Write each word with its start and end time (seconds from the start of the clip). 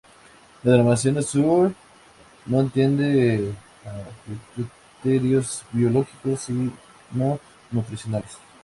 La 0.63 0.71
denominación 0.71 1.19
azul 1.19 1.75
no 2.47 2.59
atiende 2.59 3.53
a 3.85 4.95
criterios 5.03 5.61
biológicos, 5.71 6.39
sino 6.41 6.71
nutricionales. 7.69 8.35